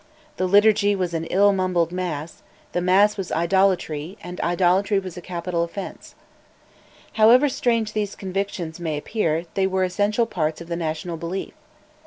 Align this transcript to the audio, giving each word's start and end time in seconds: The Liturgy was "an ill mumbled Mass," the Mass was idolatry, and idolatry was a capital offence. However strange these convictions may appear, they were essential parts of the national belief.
The 0.37 0.47
Liturgy 0.47 0.95
was 0.95 1.13
"an 1.13 1.25
ill 1.25 1.53
mumbled 1.53 1.91
Mass," 1.91 2.41
the 2.71 2.81
Mass 2.81 3.17
was 3.17 3.31
idolatry, 3.31 4.17
and 4.23 4.41
idolatry 4.41 4.97
was 4.97 5.15
a 5.15 5.21
capital 5.21 5.61
offence. 5.63 6.15
However 7.13 7.47
strange 7.47 7.93
these 7.93 8.15
convictions 8.15 8.79
may 8.79 8.97
appear, 8.97 9.45
they 9.53 9.67
were 9.67 9.83
essential 9.83 10.25
parts 10.25 10.59
of 10.59 10.69
the 10.69 10.75
national 10.75 11.17
belief. 11.17 11.53